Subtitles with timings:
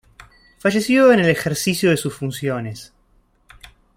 [0.57, 2.91] Falleció en el ejercicio de sus funciones.